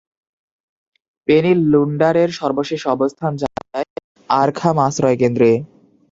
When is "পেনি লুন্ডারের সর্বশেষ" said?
1.27-2.81